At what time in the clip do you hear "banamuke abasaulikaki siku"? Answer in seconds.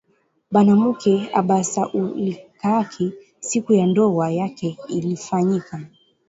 0.53-3.73